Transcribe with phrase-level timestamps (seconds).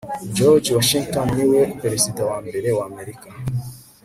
[0.35, 3.27] george washington niwe perezida wa mbere w'amerika